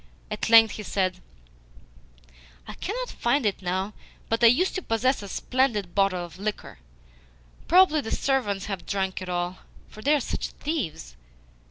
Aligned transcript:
At 0.31 0.49
length 0.49 0.77
he 0.77 0.81
said: 0.81 1.19
"I 2.67 2.73
cannot 2.73 3.11
find 3.11 3.45
it 3.45 3.61
now, 3.61 3.93
but 4.29 4.43
I 4.43 4.47
used 4.47 4.73
to 4.73 4.81
possess 4.81 5.21
a 5.21 5.27
splendid 5.27 5.93
bottle 5.93 6.25
of 6.25 6.39
liquor. 6.39 6.79
Probably 7.67 8.01
the 8.01 8.09
servants 8.09 8.65
have 8.65 8.87
drunk 8.87 9.21
it 9.21 9.29
all, 9.29 9.59
for 9.89 10.01
they 10.01 10.15
are 10.15 10.19
such 10.19 10.47
thieves. 10.47 11.15